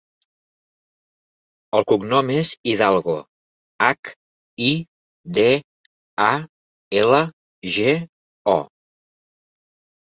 El 1.79 1.85
cognom 1.93 2.31
és 2.37 2.53
Hidalgo: 2.71 3.15
hac, 3.89 4.13
i, 4.71 4.71
de, 5.39 5.47
a, 6.31 6.35
ela, 7.05 7.23
ge, 7.79 7.97
o. 8.59 8.59